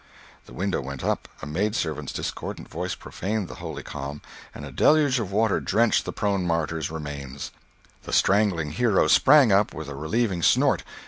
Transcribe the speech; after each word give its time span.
The 0.47 0.53
window 0.53 0.81
went 0.81 1.03
up, 1.03 1.27
a 1.43 1.45
maid 1.45 1.75
servant's 1.75 2.11
discordant 2.11 2.67
voice 2.67 2.95
profaned 2.95 3.47
the 3.47 3.53
holy 3.61 3.83
calm, 3.83 4.23
and 4.51 4.65
a 4.65 4.71
deluge 4.71 5.19
of 5.19 5.31
water 5.31 5.59
drenched 5.59 6.05
the 6.05 6.11
prone 6.11 6.43
martyr's 6.47 6.89
remains! 6.89 7.51
The 8.05 8.11
strangling 8.11 8.71
hero 8.71 9.07
sprang 9.07 9.51
up 9.51 9.75
with 9.75 9.87
a 9.87 9.95
relieving 9.95 10.41
snort. 10.41 10.83